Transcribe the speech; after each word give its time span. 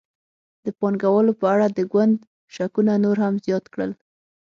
د 0.65 0.67
پانګوالو 0.79 1.33
په 1.41 1.45
اړه 1.53 1.67
د 1.69 1.79
ګوند 1.91 2.15
شکونه 2.53 2.93
نور 3.03 3.17
هم 3.23 3.33
زیات 3.45 3.65
کړل. 3.73 3.91